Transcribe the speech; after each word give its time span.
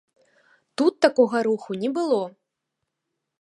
Тут 0.77 0.93
такога 1.07 1.37
руху 1.49 1.77
не 1.85 1.89
было. 1.99 2.19